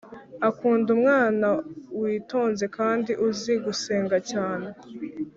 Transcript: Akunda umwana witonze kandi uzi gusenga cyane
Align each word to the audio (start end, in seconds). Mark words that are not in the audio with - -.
Akunda 0.49 0.87
umwana 0.97 1.47
witonze 2.01 2.65
kandi 2.77 3.11
uzi 3.27 3.53
gusenga 3.65 4.17
cyane 4.31 4.67